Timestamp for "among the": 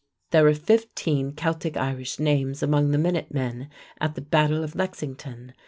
2.63-2.97